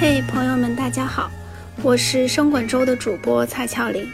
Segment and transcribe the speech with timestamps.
[0.00, 1.28] 嘿，朋友们，大家好，
[1.82, 4.08] 我是生滚粥的主播蔡俏玲。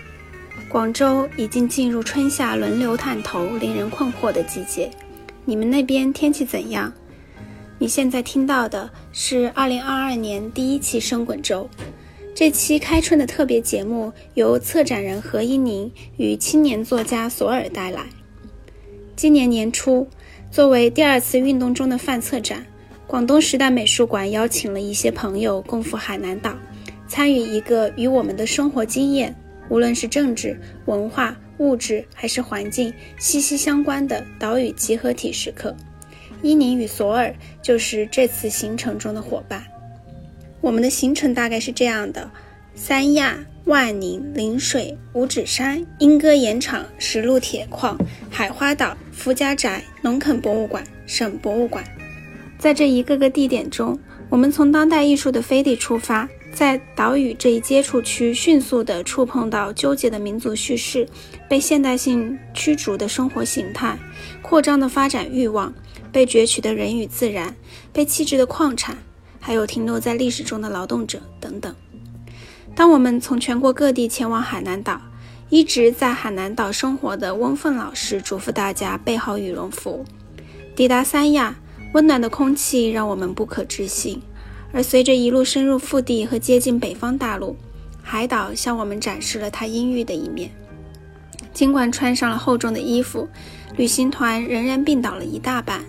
[0.67, 4.91] 广州已经进入春夏轮流探头、令人困惑的季节，
[5.45, 6.91] 你们那边天气怎样？
[7.79, 11.69] 你现在听到的是2022年第一期生滚粥。
[12.35, 18.07] 这期开春的特别节目由策展人何一宁与青年作家索尔带来。
[19.15, 20.09] 今年年初，
[20.51, 22.65] 作为第二次运动中的范策展。
[23.07, 26.57] 广东时代美术馆邀请了一些朋友共赴海南岛，
[27.07, 29.35] 参与一个与我们的生活经验，
[29.69, 35.77] 无论是政治、文化、物质还是环境息息相关的岛屿集合体时刻。
[36.43, 39.63] 伊宁与索尔就是这次行程中的伙伴。
[40.61, 42.29] 我们的行程大概是这样的：
[42.75, 47.99] 三亚、万宁、陵水、五指山、莺歌岩场、石路铁矿、
[48.31, 51.85] 海花岛、福家宅、农垦博物馆、省博物馆。
[52.65, 53.99] 在这一个个地点中，
[54.31, 61.07] 我们从当代艺术的飞地出发，在岛屿这一接触区迅速地触碰到纠结的民族叙事、
[61.47, 63.99] 被现代性驱逐的生活形态、
[64.41, 65.75] 扩张的发展欲望、
[66.11, 67.55] 被攫取的人与自然、
[67.93, 68.97] 被弃置的矿产，
[69.39, 71.77] 还有停留在历史中的劳动者等等。
[72.75, 74.99] 当我们从全国各地前往海南岛，
[75.51, 80.03] 一直在海南岛生活的翁凤老师嘱咐大家备好羽绒服，
[80.75, 81.55] 抵达三亚。
[81.95, 84.21] 温暖的空气让我们不可置信，
[84.73, 87.57] 而随着一路深入腹地和接近北方大陆，
[88.03, 90.51] 海岛向我们展示了它阴郁的一面。
[91.53, 93.29] 尽管穿上了厚重的衣服，
[93.77, 95.85] 旅行团仍然病倒了一大半。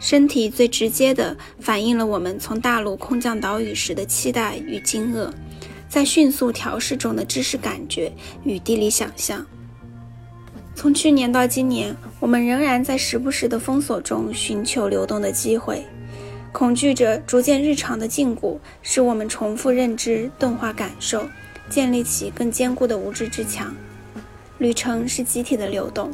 [0.00, 5.30] 身体最直接地反映了我们从大陆空降岛屿时的期待与惊愕，
[5.88, 9.46] 在迅速调试中的知识感觉与地理想象。
[10.78, 15.84] 从去年到今年，我们仍然在时不时的封锁中寻求流动的机会，
[16.52, 21.28] 恐惧着逐渐日常的禁锢，使我们重复认知、钝化感受，
[21.68, 23.74] 建立起更坚固的无知之墙。
[24.58, 26.12] 旅程是集体的流动，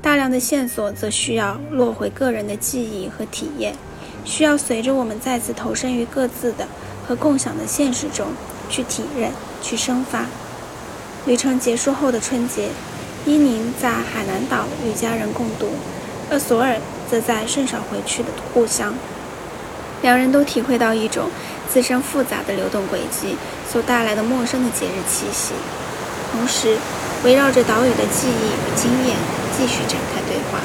[0.00, 3.74] 大量的线索则需要落回个人的记忆和体验，
[4.24, 6.68] 需要随着我们再次投身于各自的
[7.04, 8.28] 和共享的现实中
[8.70, 10.26] 去体认、去生发。
[11.26, 12.68] 旅程结束后的春节。
[13.26, 15.68] 伊宁在海南岛与家人共度，
[16.30, 16.76] 而索尔
[17.10, 18.94] 则在甚少回去的故乡。
[20.00, 21.28] 两人都体会到一种
[21.68, 23.36] 自身复杂的流动轨迹
[23.68, 25.54] 所带来的陌生的节日气息，
[26.30, 26.78] 同时
[27.24, 29.16] 围绕着岛屿的记忆与经验
[29.58, 30.60] 继续展开对话。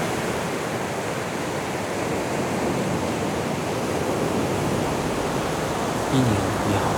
[6.13, 6.25] 伊宁，
[6.69, 6.91] 你好。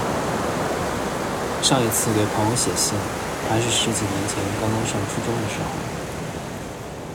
[1.62, 2.98] 上一次给朋友写信。
[3.50, 5.70] 还是十几年前刚刚上初中的时候。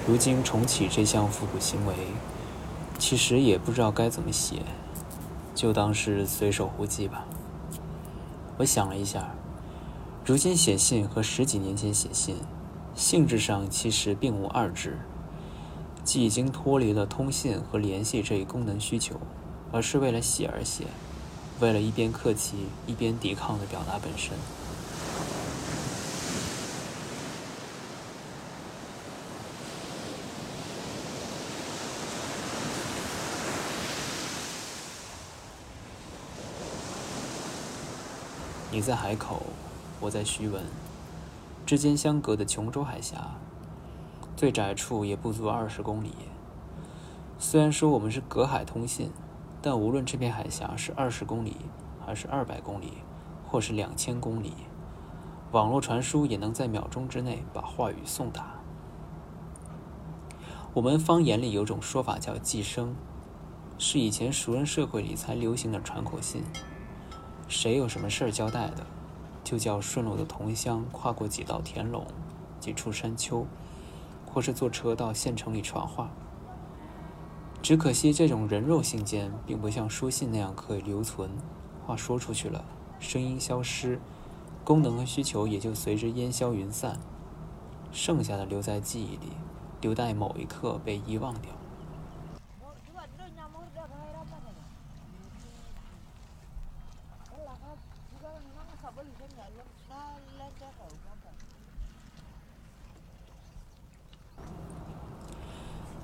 [0.07, 1.95] 如今重启这项复古行为，
[2.99, 4.63] 其实也不知道该怎么写，
[5.55, 7.27] 就当是随手胡记吧。
[8.57, 9.35] 我想了一下，
[10.25, 12.37] 如今写信和十几年前写信，
[12.95, 14.99] 性质上其实并无二致，
[16.03, 19.15] 既已经脱离了通信和联系这一功能需求，
[19.71, 20.85] 而是为了写而写，
[21.61, 22.57] 为了一边客气
[22.87, 24.33] 一边抵抗的表达本身。
[38.79, 39.43] 你在海口，
[39.99, 40.63] 我在徐闻，
[41.67, 43.33] 之间相隔的琼州海峡，
[44.37, 46.13] 最窄处也不足二十公里。
[47.41, 49.11] 虽然说我们是隔海通信，
[49.61, 51.57] 但无论这片海峡是二十公里，
[52.07, 52.99] 还是二百公里，
[53.49, 54.53] 或是两千公里，
[55.51, 58.61] 网络传输也能在秒钟之内把话语送达。
[60.75, 62.95] 我们方言里有种说法叫“寄生”，
[63.77, 66.45] 是以前熟人社会里才流行的传口信。
[67.49, 68.87] 谁有什么事儿交代的，
[69.43, 72.07] 就叫顺路的同乡跨过几道田垄、
[72.61, 73.47] 几处山丘，
[74.27, 76.11] 或是坐车到县城里传话。
[77.63, 81.31] 只可惜这种人肉信件并不像书信那样可以留存，
[81.87, 82.65] 话说出去了，
[83.01, 83.99] 声音消失，
[84.63, 87.01] 功能和需求也就随之烟消云散，
[87.91, 89.33] 剩下的留在记忆里，
[89.81, 91.51] 留待某一刻被遗忘掉。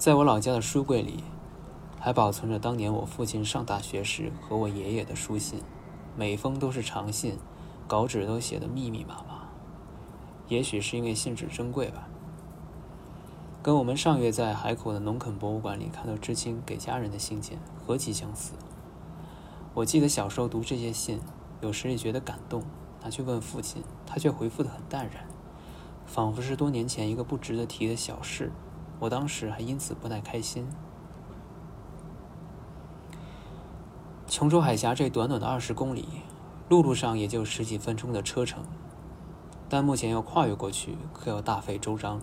[0.04, 1.24] 在我老家的书柜里，
[1.98, 5.62] 还保存着当年我父亲上大学时和我爷爷的书信，
[6.14, 7.38] 每封都是长信，
[7.88, 9.48] 稿纸都写得密密麻麻。
[10.48, 12.06] 也许是因为信纸珍贵吧，
[13.62, 18.52] 跟我们上月在海口的农垦博物馆里看到知青给家人的信件何其相似。
[19.72, 21.18] 我记得小时候读这些信，
[21.62, 22.62] 有时也觉得感动，
[23.02, 25.24] 拿去问父亲，他却回复得很淡然，
[26.04, 28.52] 仿佛是多年前一个不值得提的小事。
[29.00, 30.66] 我当时还因此不太开心。
[34.26, 36.08] 琼州海峡这短短的二十公里，
[36.68, 38.62] 陆路上也就十几分钟的车程，
[39.68, 42.20] 但目前要跨越过去，可要大费周章。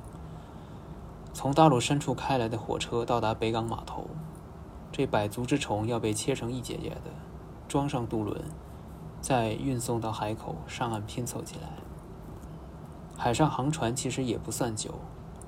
[1.34, 4.08] 从大陆深处开来的火车到达北港码头，
[4.92, 7.12] 这百足之虫要被切成一节节的，
[7.70, 8.44] 装上渡轮，
[9.22, 11.70] 再运送到海口上岸拼凑起来。
[13.16, 14.96] 海上航船其实也不算久，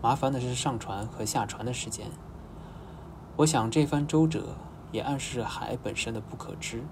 [0.04, 2.06] 麻烦的是上船和下船的时间。
[3.38, 4.50] 我想这番周折。
[4.94, 6.84] 也暗示着海本身的不可知。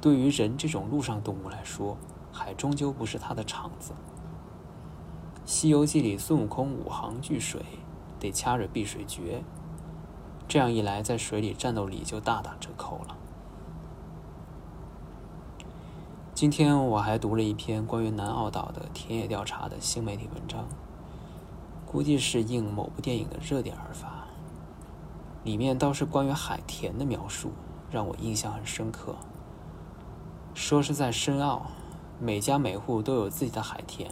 [0.00, 1.96] 对于人这种陆上动物来说，
[2.32, 3.92] 海终究不是它的场子。
[5.44, 7.60] 《西游记》里孙悟空五行聚水，
[8.20, 9.42] 得掐着碧水诀。
[10.46, 13.16] 这样一来，在水里战斗力就大打折扣了。
[16.32, 20.68] 今天我还读了一篇关于南澳岛的田野调查的新媒体文章，
[21.86, 24.26] 估计是应某部电影的热点而发。
[25.44, 27.52] 里面倒是关于海田的描述，
[27.90, 29.14] 让我印象很深刻。
[30.52, 31.66] 说是在深澳，
[32.18, 34.10] 每家每户都有自己的海田，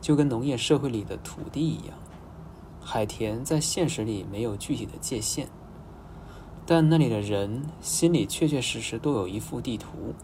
[0.00, 1.96] 就跟农业社会里的土地一样。
[2.80, 5.48] 海田在现实里没有具体的界限，
[6.64, 10.14] 但那里的人心里确确实实都有一幅地图。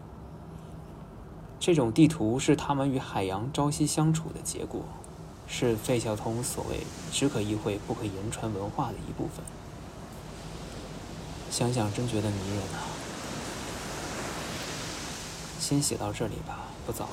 [1.59, 4.81] 这种地图是他们与海洋朝夕相处的结果，
[5.49, 9.43] 是费孝通所谓“只可意会，不可言传”文化的一部分。
[11.49, 12.85] 想想真觉得迷人啊！
[15.59, 17.11] 先写到这里吧，不早了，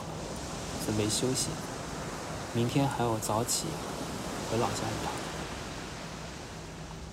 [0.85, 1.49] 准备休息。
[2.55, 3.67] 明天还要早起
[4.51, 5.13] 回老家一趟。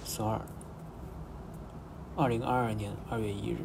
[0.05, 0.41] 索尔，
[2.15, 3.57] 二零二二年二月一日。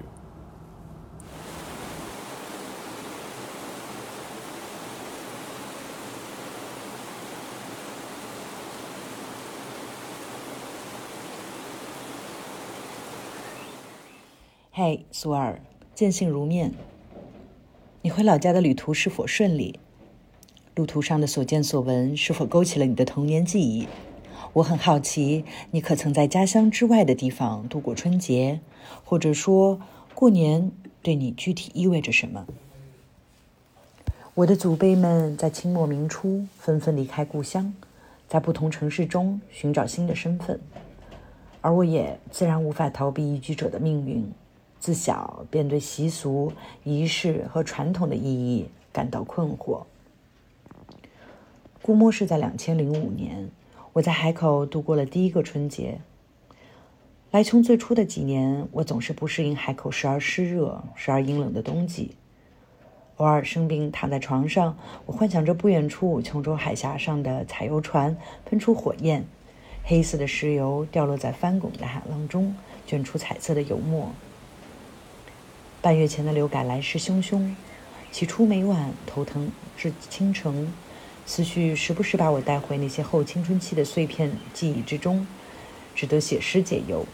[14.80, 15.60] 嗨，苏尔，
[15.92, 16.72] 见信如面。
[18.00, 19.76] 你回老家的旅途是否顺利？
[20.76, 23.88] 路途上的所见所闻是否勾起了你的童年记忆？
[24.52, 28.60] 我很好奇，你可曾在家乡之外的地方度过春节？
[29.04, 29.80] 或者说，
[30.14, 30.70] 过年
[31.02, 32.46] 对你具体意味着什么？
[34.34, 37.74] 我的祖辈们在清末明初纷纷离开故乡，
[38.28, 40.60] 在不同城市中寻找新的身份，
[41.62, 44.32] 而我也自然无法逃避移居者的命运。
[44.80, 46.52] 自小便对习俗、
[46.84, 49.82] 仪式和传统的意义感到困惑。
[51.82, 53.50] 估摸是在两千零五年，
[53.94, 56.00] 我在海口度过了第一个春节。
[57.30, 62.12] 来琼最初的几年，我总是不适应海口时而湿热、时而阴冷的冬季。
[63.16, 69.24] 偶尔生病躺在床上，我幻想着不远处琼州海峡上的采油船喷出火焰，
[69.82, 72.54] 黑色的石油掉落在翻滚的海浪中，
[72.86, 74.10] 卷出彩色的油墨。
[75.80, 77.54] 半月前的流感来势汹汹，
[78.10, 80.72] 起初每晚头疼至清晨，
[81.24, 85.24] 思绪时不时把我带回那些后青春期的碎片记忆之中，
[85.94, 87.06] 只得写诗解忧。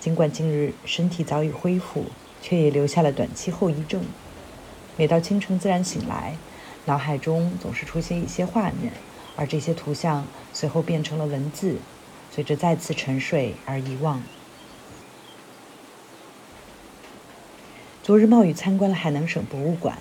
[0.00, 2.06] 尽管近日身体早已恢复，
[2.42, 4.04] 却也留下了短期后遗症。
[4.96, 6.36] 每到清晨自然醒来，
[6.86, 8.92] 脑海中总是出现一些画面，
[9.36, 11.76] 而这些图像随后变成了文字，
[12.32, 14.20] 随着再次沉睡而遗忘。
[18.02, 19.96] 昨日冒雨参观了海南省博物馆，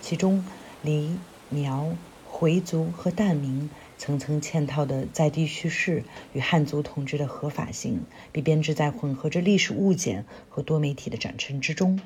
[0.00, 0.44] 其中
[0.82, 1.16] 黎、
[1.50, 1.94] 苗、
[2.26, 12.00] 回族和疍民层层嵌套的在地叙事与汉族统治的合法性，被编织在混合着历史物件和多媒体的展陈之中，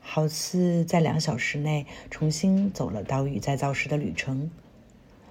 [0.00, 4.50] 好似在两小时内重新走了岛屿再造时的旅程。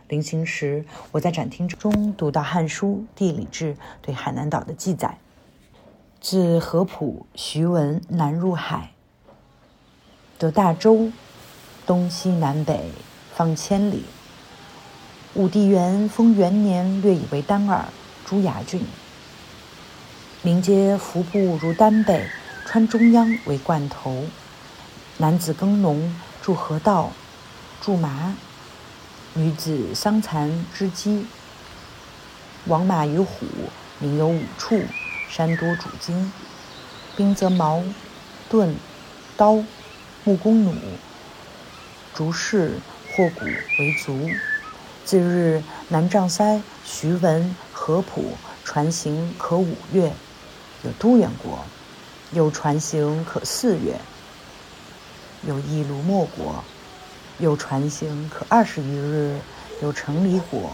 [0.10, 5.18] 临行时，我在展厅中读到《汉书·地理志》对海南岛的记载：
[6.22, 8.92] 自合浦徐闻南入海。
[10.40, 11.12] 得大洲，
[11.86, 12.94] 东西南北
[13.36, 14.06] 方千里。
[15.34, 17.90] 武帝元封元年，略以为丹耳，
[18.26, 18.82] 朱崖郡。
[20.42, 22.26] 民皆服部如丹背，
[22.66, 24.24] 穿中央为罐头。
[25.18, 27.12] 男子耕农，筑河道，
[27.82, 28.34] 筑麻；
[29.34, 31.28] 女子桑蚕织机。
[32.68, 33.46] 王马与虎，
[34.00, 34.82] 民有五处，
[35.30, 36.32] 山多主金。
[37.18, 37.84] 兵则矛、
[38.50, 38.74] 盾、
[39.36, 39.62] 刀。
[40.26, 40.74] 木弓弩、
[42.14, 42.74] 竹式
[43.14, 44.30] 货谷为足。
[45.06, 48.34] 自日南障塞、徐闻、合浦
[48.66, 50.12] 船行可五月，
[50.84, 51.64] 有都远国，
[52.34, 54.00] 有船行可四月。
[55.48, 56.64] 有一卢墨国，
[57.40, 59.38] 有船行可二十余日；
[59.82, 60.74] 有城里国，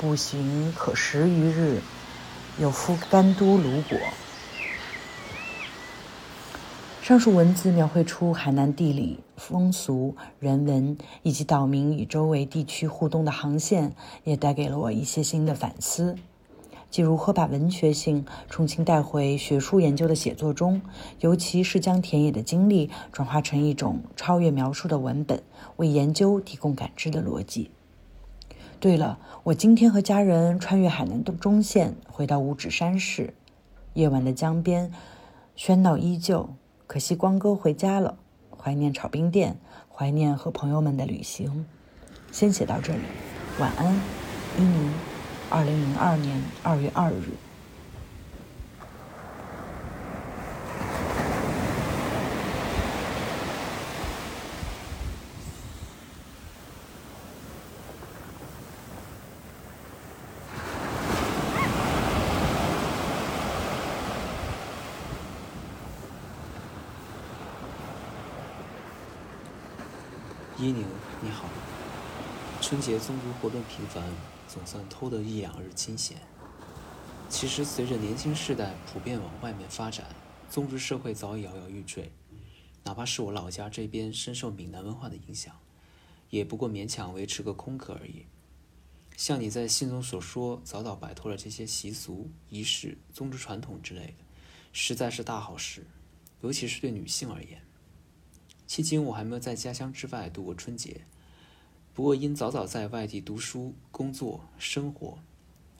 [0.00, 1.80] 步行可十余日；
[2.58, 3.98] 有夫甘都卢国。
[7.08, 16.16] 上述文字描绘出海南地理、风俗、人文以及岛民与周围地区互动的航线，也带给了我一些新的反思，
[16.90, 20.82] 即如何把文学性重新带回学术研究的写作中，
[21.20, 25.42] 尤其是将田野的经历转化成一种超越描述的文本，
[25.76, 27.70] 为研究提供感知的逻辑。
[28.78, 33.32] 对了，我今天和家人穿越海南的中线，回到五指山市，
[33.94, 34.92] 夜晚的江边，
[35.56, 36.50] 喧闹依旧。
[36.88, 38.16] 可惜光哥回家了，
[38.56, 39.60] 怀念炒冰店，
[39.94, 41.66] 怀念和朋友们的旅行。
[42.32, 43.02] 先写到这里，
[43.60, 43.94] 晚安，
[44.56, 44.90] 一宁，
[45.50, 47.34] 二零零二年二月二日。
[70.60, 70.84] 伊宁，
[71.20, 71.44] 你好。
[72.68, 74.04] 春节宗族活动频繁，
[74.46, 76.18] 总算偷得一两日清闲。
[77.30, 80.04] 其实，随着年轻世代普遍往外面发展，
[80.50, 82.12] 宗族社会早已摇摇欲坠。
[82.84, 85.58] 哪怕是我老家这边深受闽南文化的影响，
[86.28, 88.26] 也不过勉强维持个空壳而已。
[89.16, 94.24] 像你在信中所说，早早摆脱了这些习俗、仪式、宗族传统之类的，
[94.74, 95.86] 实在是大好事，
[96.42, 97.62] 尤其是对女性而言。
[98.68, 101.06] 迄今我还没有在家乡之外度过春节，
[101.98, 105.18] 不过因早早在外地读书、工作、生活，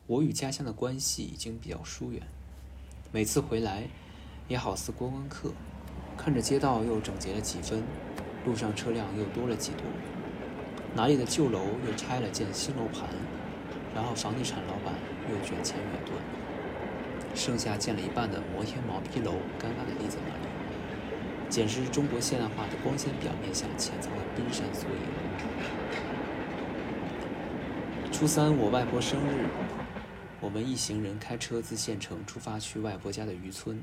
[0.09, 2.21] 我与家乡的关系已经比较疏远。
[3.13, 3.85] 每次回来，
[4.49, 5.53] 也好似观光客，
[6.17, 7.85] 看着街道又整洁了几分，
[8.45, 9.85] 路上车辆又多了几多，
[10.93, 13.09] 哪里的旧楼又拆了建新楼盘，
[13.95, 14.95] 然后房地产老板
[15.31, 20.49] 又卷钱远遁，剩下建了一半的摩天毛坯楼，尴尬地立在那里。
[21.49, 25.78] 简直是中国现代化的光鲜表面下潜藏的冰山缩影。
[28.19, 29.49] 初三，我外婆生日，
[30.41, 33.81] 我们一行人开车自县城出发去外婆家的渔村。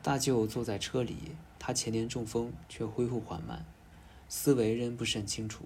[0.00, 3.66] 大舅坐在车里，他前年中风，却恢复缓慢，
[4.28, 5.64] 思维仍不甚清楚。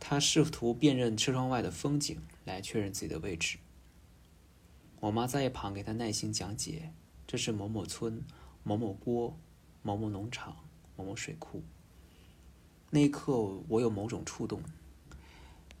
[0.00, 3.58] 他试图辨认车窗外的风景，来确认自己的位置。
[4.98, 6.92] 我妈在一旁给他耐心讲解
[7.28, 8.24] ：“这是某某村，
[8.64, 9.38] 某某锅。”
[9.84, 10.56] 某某农场，
[10.96, 11.62] 某某水库。
[12.90, 14.60] 那一刻，我有某种触动。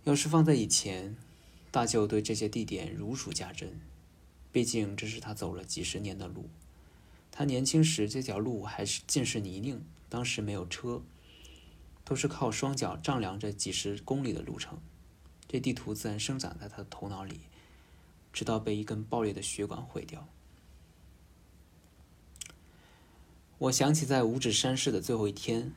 [0.06, 1.16] 要是放在以前，
[1.72, 3.80] 大舅对这些地点如数家珍，
[4.52, 6.48] 毕竟这是他走了几十年的路。
[7.32, 11.02] 他年轻时这条路还是尽是泥泞，当时没有车，
[12.04, 14.78] 都是靠双脚丈量着几十公里的路程。
[15.48, 17.40] 这地图自然生长在他的头脑里，
[18.32, 20.28] 直到被一根爆裂的血管毁掉。
[23.58, 25.72] 我想起在五指山市的最后一天，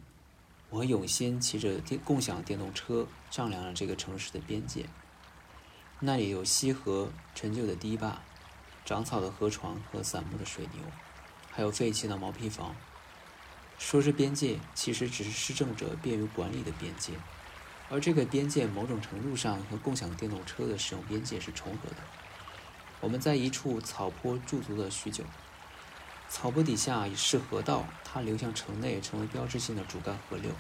[0.69, 4.85] 我和永新骑着电共享电动车丈量了这个城市的边界。
[5.99, 8.21] 那里有溪河、陈旧的堤坝、
[8.85, 10.83] 长草的河床和散牧的水牛，
[11.51, 12.75] 还有废弃的毛坯房。
[13.77, 17.13] 说是边界，其实只是施政者便于管理的边界，
[17.89, 21.97] 而这个边界某种程度上和共享电动车的使用边界是重合的。
[23.01, 25.23] 我们在一处草坡驻足了许久。
[26.29, 30.51] 草坡底下已是河道，它流向城内，成为标志性的主干河流。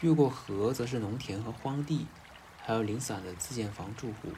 [0.00, 2.06] 越过河，则是农田和荒地，
[2.62, 4.32] 还有零散的自建房住户。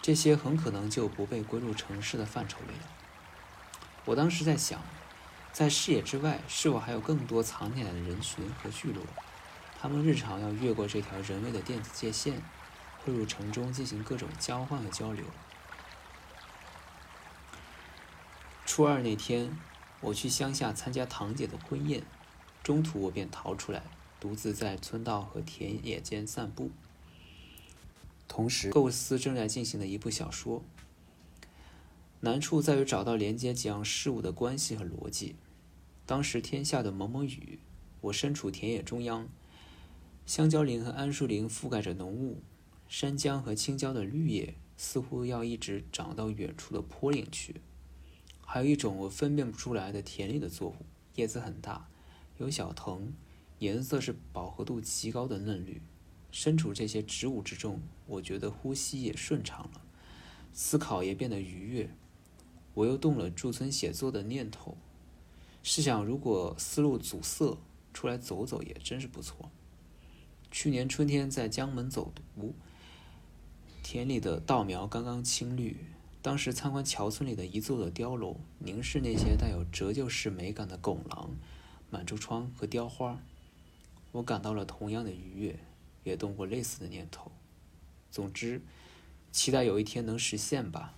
[0.00, 2.88] 这些很可能就不被归入城市的范畴里了。
[4.06, 4.80] 我当时在想，
[5.52, 9.04] 在视野之外，是否还有更多藏起来的人群和聚落？
[9.78, 12.42] 他们日常要越过这条人为的电子界限，
[13.04, 15.24] 汇入城中进行各种交换和交流。
[18.76, 19.56] 初二那天，
[20.02, 22.02] 我去乡下参加堂姐的婚宴，
[22.62, 23.82] 中途我便逃出来，
[24.20, 26.70] 独自在村道和田野间散步，
[28.28, 30.62] 同时构思正在进行的一部小说。
[32.20, 35.36] 难处在于找到连接几样事物的关系和逻辑。
[36.04, 37.58] 当时天下的蒙蒙雨，
[38.02, 39.26] 我身处田野中央，
[40.26, 42.42] 香蕉林和桉树林覆盖着浓雾，
[42.90, 47.62] 山姜和青椒的绿叶似乎要一直长到远处的坡岭去。
[48.48, 50.76] 还有一种我分辨不出来的田里的作物，
[51.16, 51.88] 叶子很大，
[52.38, 53.12] 有小藤，
[53.58, 55.82] 颜色是饱和度极高的嫩绿。
[56.30, 59.82] 身处这些植物之中，我觉得呼吸也顺畅了，
[60.52, 61.90] 思考也变得愉悦。
[62.74, 64.76] 我又动了驻村写作的念头。
[65.62, 67.58] 试想，如果思路阻塞，
[67.92, 69.50] 出来走走也真是不错。
[70.50, 72.54] 去年春天在江门走读，
[73.82, 75.76] 田里的稻苗刚刚青绿。
[76.26, 81.30] 当时参观桥村里的一座座碉楼，凝视那些带有折旧式美感的拱廊、
[81.88, 83.20] 满柱窗和雕花，
[84.10, 85.60] 我感到了同样的愉悦，
[86.02, 87.30] 也动过类似的念头。
[88.10, 88.60] 总之，
[89.30, 90.94] 期待有一天能实现吧。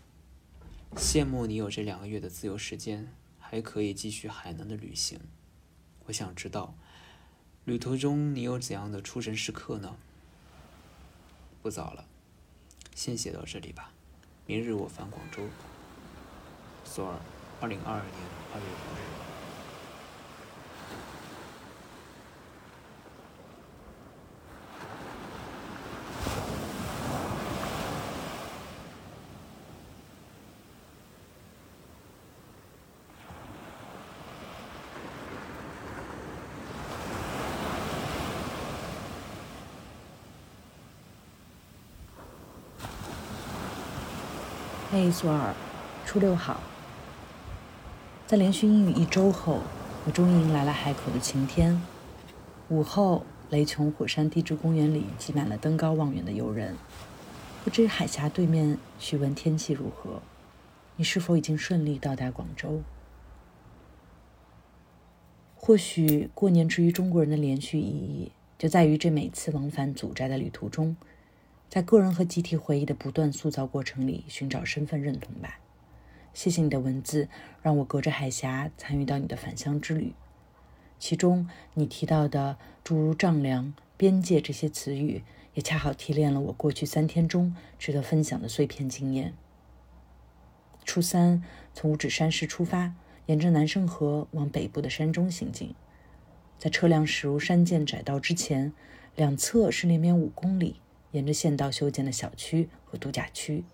[0.96, 3.12] 羡慕你有这两个月的自由时间。
[3.38, 5.20] 还可以继续海南的旅行。
[6.06, 6.74] 我想知道，
[7.66, 9.96] 旅途中你有怎样的出神时刻呢？
[11.62, 12.06] 不早了，
[12.94, 13.92] 先写到这里吧。
[14.50, 15.42] 明日我返广州。
[16.82, 17.16] 索尔，
[17.60, 18.14] 二零二二年
[18.54, 19.37] 二月五日。
[45.00, 45.54] 嘿，索尔，
[46.04, 46.60] 初六好。
[48.26, 49.60] 在连续阴雨一周后，
[50.04, 51.80] 我终于迎来了海口的晴天。
[52.68, 56.74] 午后，雷琼火山地质公园里挤满了登高望远的游人。
[57.62, 60.20] 不知海峡对面询问天气如何？
[60.96, 62.82] 你是否已经顺利到达广州？
[65.54, 70.96] 或许过年之于中国人的连续意义，就在于这每次往返祖宅的旅途中。
[71.68, 75.60] 在个人和集体回忆的不断塑造过程里，寻找身份认同吧。
[76.32, 77.28] 谢谢你的文字，
[77.60, 80.14] 让我隔着海峡参与到你的返乡之旅。
[80.98, 85.22] 其中你提到的诸如丈量、边界这些词语，
[85.52, 89.34] 也恰好提炼了我过去三天中值得分享的碎片经验。
[90.84, 91.44] 初三
[91.74, 92.94] 从五指山市出发，
[93.26, 95.74] 沿着南胜河往北部的山中行进，
[96.58, 98.72] 在车辆驶入山涧窄道之前，
[99.14, 100.80] 两侧是连绵五公里。
[101.12, 103.64] 沿着县道修建的小区和度假区，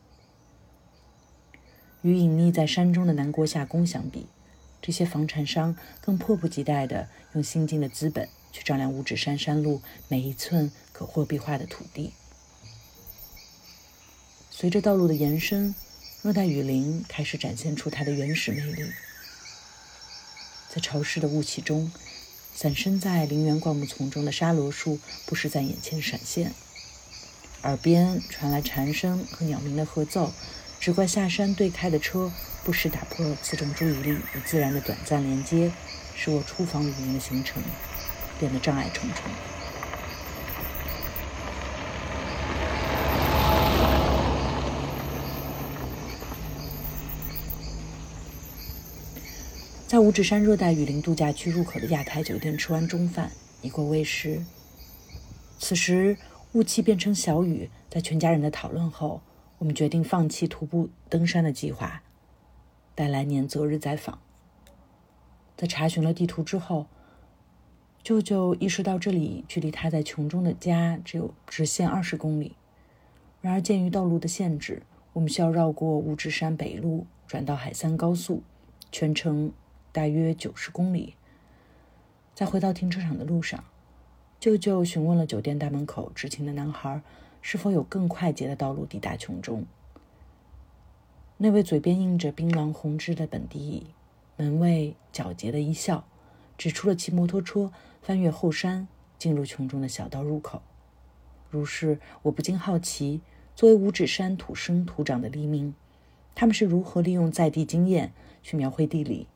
[2.02, 4.26] 与隐匿在山中的南国夏宫相比，
[4.80, 12.12] 这些房产商更迫不及待地用新进的资本去丈量五指山山路每一寸可货币化的土地。
[14.50, 15.74] 随着道路的延伸，
[16.22, 18.84] 热带雨林开始展现出它的原始魅力。
[20.70, 21.90] 在潮湿的雾气中，
[22.54, 26.52] 散身在陵园灌木丛中的沙罗树不时在眼前闪现。
[27.64, 30.30] 耳边传来蝉声和鸟鸣的合奏，
[30.78, 32.30] 只怪下山对开的车
[32.62, 35.72] 不时打破此种注意力与自然的短暂连接，
[36.14, 37.62] 使我出访雨林的行程
[38.38, 39.24] 变得障碍重重。
[49.86, 54.44] 在五指山热带雨林度假区入口的亚太酒店吃完中饭，已过未时。
[55.58, 56.18] 此时。
[56.54, 59.22] 雾气变成小雨，在全家人的讨论后，
[59.58, 62.04] 我们决定放弃徒步登山的计划，
[62.94, 64.20] 待来年择日再访。
[65.56, 66.86] 在查询了地图之后，
[68.04, 72.54] 舅舅意识到这里距离他在琼中的家只有直线二十公里。
[73.40, 78.44] 然而，鉴于道路的限制，我们需要绕过五指山北路，转到海三高速，
[78.92, 79.50] 全程
[79.90, 81.16] 大约九十公里。
[82.32, 83.64] 在回到停车场的路上。
[84.44, 87.00] 舅舅询问了酒店大门口执勤的男孩，
[87.40, 89.64] 是否有更快捷的道路抵达琼中。
[91.38, 93.86] 那位嘴边印着槟榔红枝的本地
[94.36, 96.04] 门卫皎洁的一笑，
[96.58, 98.86] 指出了骑摩托车翻越后山
[99.18, 100.60] 进入琼中的小道入口。
[101.48, 103.22] 如是，我不禁好奇，
[103.56, 105.74] 作为五指山土生土长的黎民，
[106.34, 109.26] 他们是如何利用在地经验去描绘地理，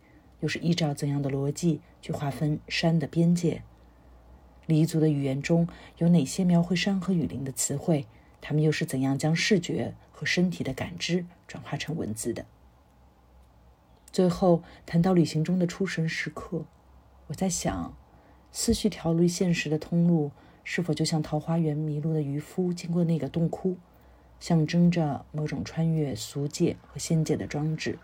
[0.41, 3.63] 又是依照怎样的逻辑去划分山的边界？
[4.69, 8.05] 黎族的语言中有哪些描绘山和雨林的词汇？
[8.43, 12.45] 他们又是怎样将视觉和身体的感知转化成文字的？
[14.13, 16.67] 最后谈到旅行中的出神时刻，
[17.29, 17.97] 我在想，
[18.53, 23.79] 思绪逃离现实的通路，是否就像桃花源迷路的渔夫经过那个洞窟，
[24.39, 27.99] 象征着某种穿越俗界和仙界的装置？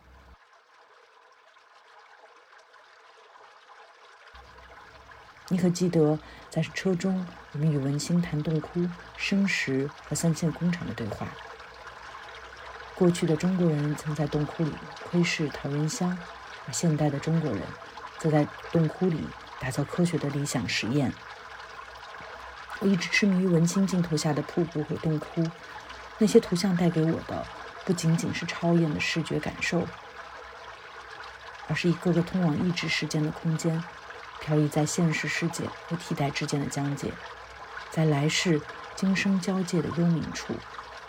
[5.49, 11.29] 你可记得，在车中我们与文清谈洞窟、生石和三线工厂的对话？
[12.95, 14.73] 过去的中国人曾在洞窟里
[15.05, 16.17] 窥视桃源乡，
[16.67, 17.61] 而现代的中国人
[18.19, 19.29] 则在洞窟里
[19.61, 21.13] 打造科学的理想实验。
[22.81, 25.45] 我一直痴迷于文清镜头下的瀑布和洞窟，
[26.17, 27.47] 那些图像带给我的
[27.85, 29.87] 不仅仅是超验的视觉感受，
[31.69, 33.83] 而是一个个通往意志时间的空间，
[34.45, 37.11] 漂移在现实世界和替代之间的疆界，
[37.91, 38.61] 在来世
[38.95, 40.55] 今生交界的幽冥处，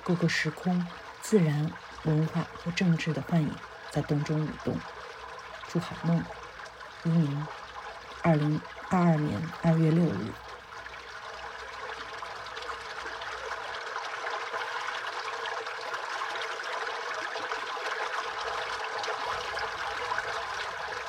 [0.06, 0.88] 各个时空、
[1.22, 1.70] 自然、
[2.04, 3.54] 文化和政治的幻影
[3.92, 4.80] 在洞中舞动。
[5.68, 6.24] 祝好梦，
[7.04, 7.46] 一鸣，
[8.22, 10.32] 二零二二年二月六日。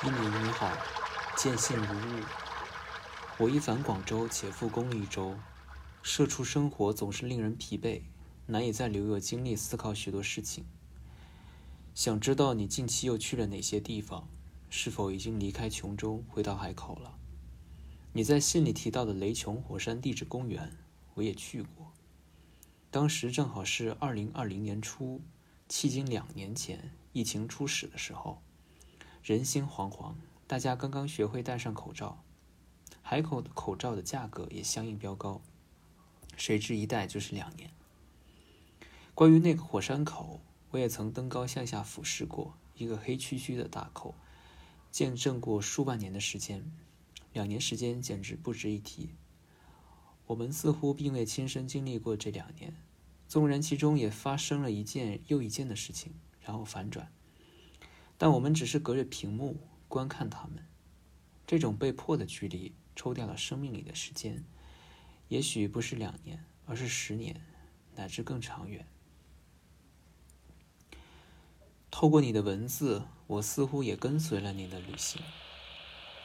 [0.03, 0.69] 一鸣你好，
[1.37, 2.23] 见信如晤。
[3.37, 5.37] 我一返广州，且复工一周，
[6.01, 8.01] 社畜生活总是令人疲惫，
[8.47, 10.65] 难以再留有精力思考许多事情。
[11.93, 14.27] 想知道你近期又去了哪些地方？
[14.71, 17.19] 是否已经离开琼州，回到海口了？
[18.13, 20.75] 你在信里提到的雷琼火山地质公园，
[21.13, 21.91] 我也去过。
[22.89, 25.21] 当时正好是二零二零年初，
[25.69, 28.41] 迄今两年前疫情初始的时候。
[29.21, 30.15] 人心惶惶，
[30.47, 32.23] 大家刚刚学会戴上口罩，
[33.01, 35.41] 海口的口罩的价格也相应飙高，
[36.37, 37.69] 谁知一戴就是两年。
[39.13, 40.39] 关于那个火山口，
[40.71, 44.15] 我也曾登高向下俯视过一个黑黢黢的大口，
[44.89, 46.71] 见证过数万年的时间，
[47.33, 49.09] 两年时间简直不值一提。
[50.27, 52.73] 我们似乎并未亲身经历过这两年，
[53.27, 57.11] 纵然其中也发生了一件又一件的事情，然后反转。
[58.17, 60.65] 但我们只是隔着屏幕观看他们，
[61.45, 64.43] 这种被迫的距离抽掉了生命里的时间，
[65.29, 67.41] 也许不是两年，而是十年，
[67.95, 68.85] 乃至更长远。
[71.89, 75.21] 透过你的文字，我似乎也跟随了你的旅行。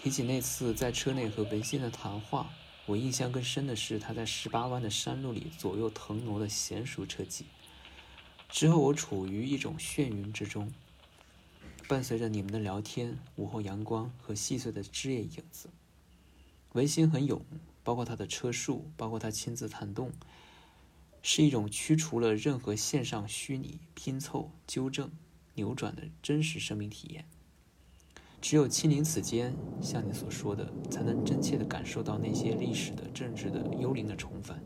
[0.03, 2.51] 提起那次在车内和文心的谈话，
[2.87, 7.47] 我印象更深的是他在十八弯的山路里左右腾挪的娴熟车技。
[8.49, 10.73] 之后，我处于一种眩晕之中。
[11.93, 15.69] 伴随着你们的聊天，午后阳光和细碎的枝叶影子，
[16.73, 17.45] 文心很勇，
[17.85, 20.11] 包括他的车速，包括他亲自探洞，
[21.21, 25.11] 是一种驱除了任何线上虚拟拼凑、纠正、
[25.57, 27.27] 扭转的真实生命体验。
[28.41, 34.65] 只有亲临此间，像你所说的，才能真切地感受到那些历史的、政治的幽灵的重返。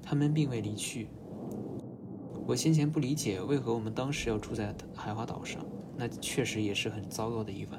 [0.00, 1.08] 他们并未离去。
[2.46, 5.66] 我先前不理解为何我们当时要住在海华岛上。
[6.00, 7.78] 那确实也是很糟糕的一晚，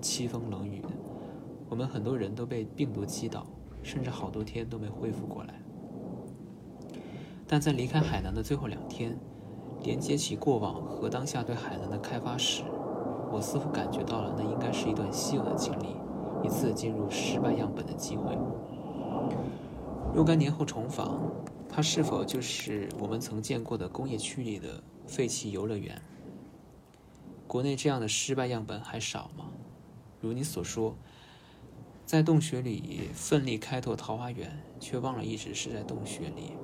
[0.00, 0.88] 凄风冷雨的，
[1.68, 3.46] 我们很多人都被病毒击倒，
[3.82, 5.60] 甚至好多天都没恢复过来。
[7.46, 9.14] 但在离开海南的最后两天，
[9.82, 12.62] 连接起过往和当下对海南的开发史，
[13.30, 15.96] 我似乎感觉到了那应该是一段稀有的经历，
[16.42, 18.38] 一次进入失败样本的机会。
[20.14, 21.30] 若干年后重访，
[21.68, 26.00] 它是否就是我们曾见过的工业区里的废弃游乐园？
[27.50, 29.46] 国内这样的失败样本还少吗？
[30.20, 30.94] 如你所说，
[32.06, 36.56] 在洞穴里奋力开拓桃花源，却忘了一直是在洞穴里。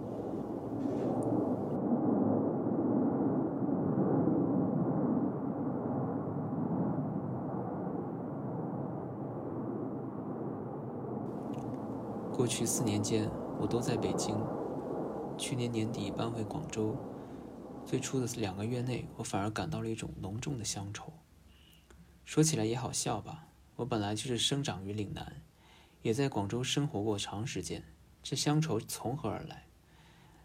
[12.32, 13.28] 过去四年间，
[13.60, 14.36] 我都在北京。
[15.36, 16.94] 去年年底搬回广州。
[17.86, 21.12] 最初的两个月内，我反而感到了一种浓重的乡愁。
[22.24, 23.46] 说起来也好笑吧，
[23.76, 25.40] 我本来就是生长于岭南，
[26.02, 27.84] 也在广州生活过长时间，
[28.24, 29.66] 这乡愁从何而来？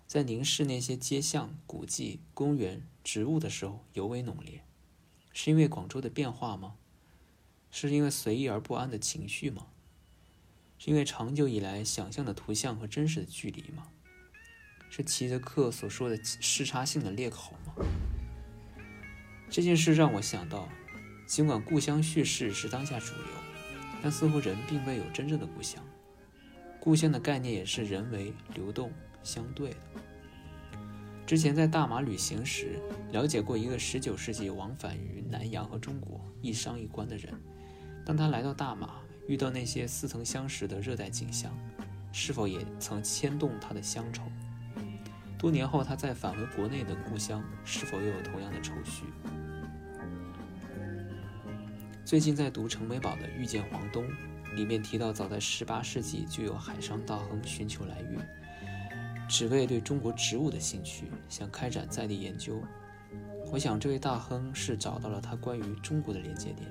[0.05, 4.63] 在凝视那些街巷、古迹、公园、植物的时候，尤为浓烈。
[5.33, 6.75] 是因为广州的变化吗？
[7.71, 9.65] 是因为随意而不安的情绪吗？
[10.77, 13.87] 是因为长久以来想象的图像和真实的距离吗？
[14.93, 17.73] 是齐泽克所说的视差性的裂口吗？
[19.49, 20.67] 这件事让我想到，
[21.25, 23.25] 尽管故乡叙事是当下主流，
[24.03, 25.81] 但似乎人并未有真正的故乡。
[26.77, 28.91] 故乡的概念也是人为流动
[29.23, 29.77] 相对的。
[31.25, 32.77] 之前在大马旅行时，
[33.13, 37.33] 了解过一个19世纪往返于南洋和中国一商一官的人。
[38.05, 41.57] 当他来到大马，遇到那些似曾相识的热带景象，
[42.11, 44.23] 是否也曾牵动他的乡愁？
[45.41, 49.05] 多年后，他再返回国内的故乡，是否又有同样的愁绪？
[52.05, 54.03] 最近在读程美宝的《遇见黄东》，
[54.53, 58.19] 里面提到，早在18世纪就有海上大亨寻求来粤，
[59.27, 62.61] 只为对中国植物的兴趣，想开展在地研究。
[63.51, 66.69] 我想，这位大亨是找到了他关于中国的连接点。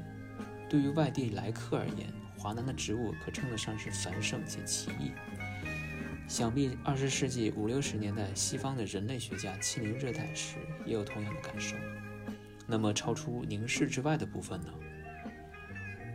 [0.69, 2.07] 对于外地来客而言，
[2.39, 5.11] 华南的植物可称得上是繁盛且奇异。
[6.31, 11.75] 想必二十世纪五六十年代，西方的人类学家亲临热带时，也有同样的感受。
[12.69, 14.73] 那么，超出凝视之外的部分呢？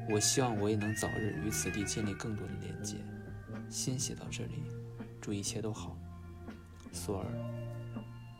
[0.09, 2.95] 我希望我也能早日与此地建立更多的连接。
[3.67, 4.63] 先写到这里，
[5.19, 5.97] 祝一切都好。
[6.93, 7.27] 索尔，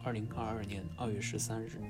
[0.06, 1.82] 二零二二年二月十三日。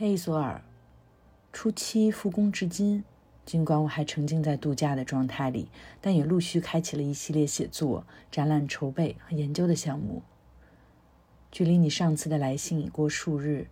[0.00, 0.62] 嘿，索尔，
[1.52, 3.02] 初期复工至今。
[3.44, 5.68] 尽管我还沉浸在度假的状态里，
[6.00, 10.22] 但也陆续开启了一系列写作、展览筹备和研究的项目。
[11.50, 13.66] 距离你上次的来信已过数日，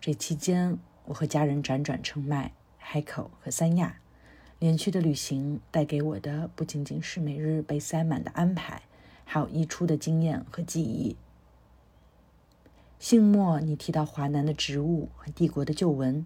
[0.00, 3.98] 这期间我和家人辗转澄迈、海口和三亚，
[4.58, 8.80] 连续的旅行带给我的不仅仅是每日被塞满的安排，
[9.26, 11.18] 还有溢出的经验和记忆。
[12.98, 16.24] 信末你提到华南的植物和帝国的旧闻。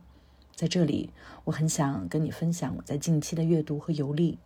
[0.54, 1.10] 在这里，
[1.44, 4.38] 我很想跟你分享我在近期的阅读和游历。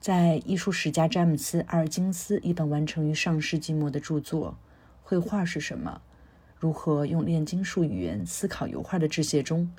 [0.00, 4.52] 在艺术史家詹姆斯·阿尔金斯一本完成于上世纪末的著作
[5.02, 6.00] 《绘画是什么？
[6.58, 9.70] 如何用炼金术语言思考油画》的致谢中，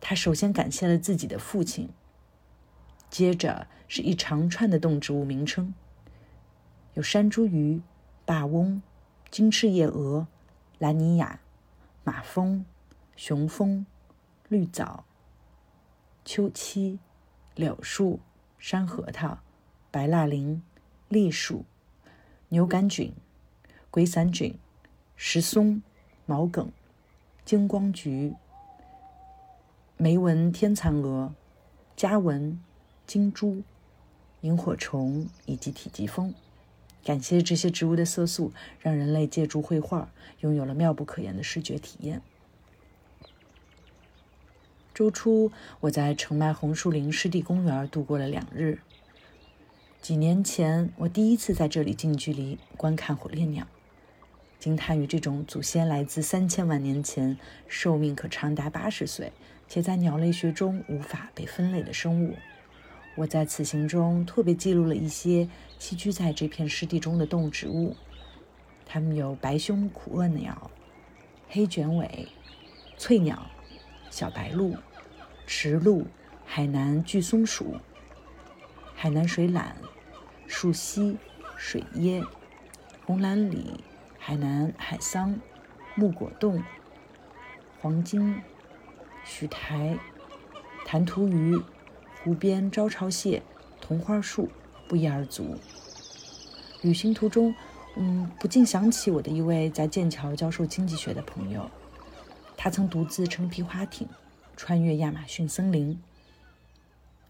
[0.00, 1.90] 他首先感谢了自己的父亲，
[3.08, 5.74] 接着是一长串的动植物名称，
[6.94, 7.82] 有山茱萸、
[8.24, 8.82] 霸翁、
[9.30, 10.26] 金翅叶蛾、
[10.78, 11.40] 兰尼亚、
[12.04, 12.64] 马蜂。
[13.18, 13.84] 雄蜂、
[14.46, 15.04] 绿藻、
[16.24, 17.00] 秋漆、
[17.56, 18.20] 柳树、
[18.60, 19.40] 山核桃、
[19.90, 20.62] 白蜡林、
[21.08, 21.64] 栗树、
[22.50, 23.12] 牛肝菌、
[23.90, 24.56] 鬼伞菌、
[25.16, 25.82] 石松、
[26.26, 26.70] 毛梗、
[27.44, 28.36] 金光菊、
[29.96, 31.34] 梅纹天蚕蛾、
[31.96, 32.62] 家纹、
[33.04, 33.64] 金珠、
[34.42, 36.32] 萤火虫以及体积蜂。
[37.08, 42.20] 感谢这些植物的色素，让人类借助绘画拥有了妙不可言的视觉体验。
[44.92, 48.80] 周初，我在澄迈红树林湿地公园度过了两日。
[50.02, 53.66] 几年前，我第一次在这里近距离观看火烈鸟，
[54.58, 59.32] 惊叹于这种祖先来自三千万年前、寿命可长达八十岁，
[59.66, 62.36] 且在鸟类学中无法被分类的生物。
[63.18, 65.48] 我在此行中特别记录了一些
[65.80, 67.96] 栖居在这片湿地中的动植物，
[68.86, 70.70] 它们有白胸苦萼鸟、
[71.48, 72.28] 黑卷尾、
[72.96, 73.44] 翠鸟、
[74.08, 74.76] 小白鹭。
[75.48, 76.06] 池鹭、
[76.44, 77.76] 海南巨松鼠、
[78.94, 79.74] 海南水懒、
[80.46, 81.16] 树蜥、
[81.56, 82.22] 水椰、
[83.06, 83.82] 红蓝李、
[84.18, 85.40] 海南海桑、
[85.94, 86.62] 木果冻、
[87.80, 88.40] 黄金、
[89.24, 89.98] 许台、
[90.84, 91.58] 弹涂鱼、
[92.28, 93.42] 湖边招潮蟹、
[93.80, 94.50] 桐花树
[94.86, 95.56] 不一而足。
[96.82, 97.54] 旅行途中，
[97.96, 101.70] 嗯，不禁想起我的一位在剑桥教授经济学的朋友，
[102.54, 104.06] 他曾独自乘皮划艇。
[104.58, 105.98] 穿越亚马逊森林，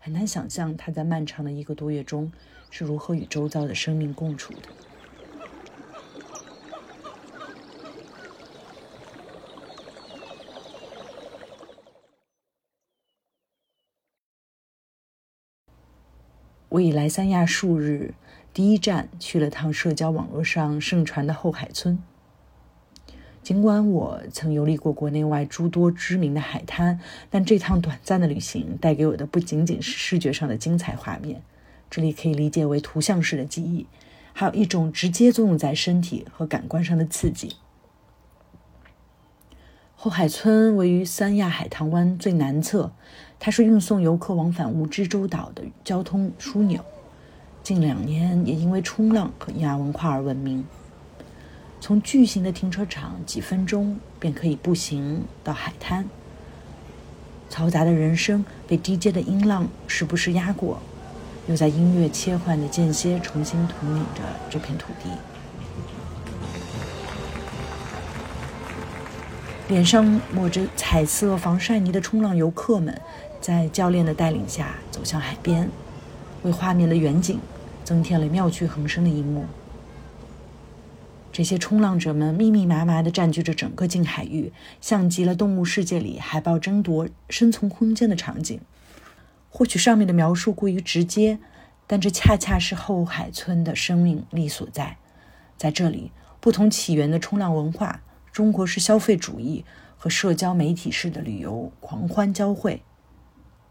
[0.01, 2.33] 很难想象他在漫长的一个多月中
[2.69, 4.63] 是如何与周遭的生命共处的。
[16.71, 18.13] 我已来三亚数日，
[18.53, 21.99] 第一站去了趟社交网络上盛传的后海村。
[23.43, 27.01] 尽管我曾游历过国内外诸多知名的海滩，
[27.31, 31.41] 但这趟短暂的旅行带给我的不仅仅是视觉上的精彩画面，
[31.89, 33.87] 这里可以理解为图像式的记忆，
[34.35, 37.57] 还有一种直接作用在身体和感官上的刺激。
[39.97, 42.93] 后海村位于三亚海棠湾最南侧，
[43.40, 46.85] 它是运送游客往返蜈支洲岛的交通枢纽，
[47.62, 50.64] 近两年也因为冲浪和亚文化而闻名。
[51.81, 56.05] 从巨型的停车场，几分钟便可以步行到海滩。
[57.48, 60.81] 嘈杂的人声被低阶的音浪时不时压过，
[61.46, 65.09] 又在音乐切换的间歇重新统领着这片土地。
[69.68, 73.01] 脸上抹着彩色防晒泥的冲浪游客们，
[73.49, 75.71] 在教练的带领下走向海边，
[76.43, 77.41] 为画面的远景
[77.83, 79.47] 增添了妙趣横生的一幕。
[81.33, 88.61] 这些冲浪者们密密麻麻地占据着整个近海域，像极了动物世界里海豹争夺生存空间的场景。
[89.49, 91.39] 或许上面的描述过于直接，
[91.87, 94.99] 但这恰恰是后海村的生命力所在。
[95.57, 99.65] 在这里，不同起源的冲浪文化、中国式消费主义
[99.97, 102.83] 和社交媒体式的旅游狂欢交汇，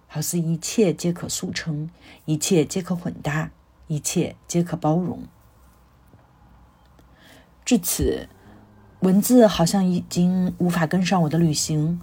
[0.08, 1.90] 好似一切皆可速成，
[2.26, 3.52] 一切皆可混搭，
[3.88, 5.24] 一切皆可包容。
[7.64, 8.30] 至此，
[9.02, 12.00] 文字好像已经无法跟上我的旅行，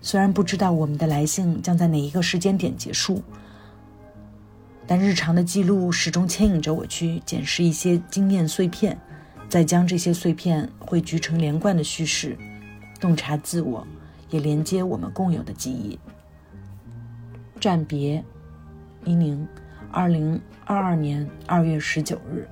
[0.00, 3.22] 虽然不知道我们的来信将在哪一个时间点结束，
[4.86, 8.98] 但日常的记录始终牵引着我去捡拾一些经验碎片，
[9.50, 12.36] 再将这些碎片汇聚成连贯的叙事，
[12.98, 13.86] 洞察自我，
[14.30, 15.98] 也连接我们共有的记忆。
[17.62, 18.20] 暂别，
[19.04, 19.46] 一宁，
[19.92, 22.44] 二零二二年二月十九日。